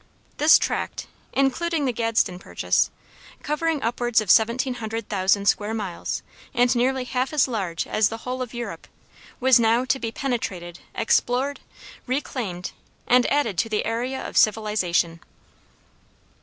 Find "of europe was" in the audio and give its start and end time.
8.41-9.59